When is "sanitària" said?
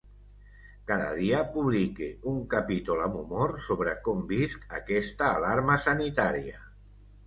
5.89-6.65